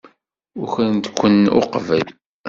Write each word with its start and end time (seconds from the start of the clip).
Ukren-kent 0.63 1.53
uqbel? 1.59 2.05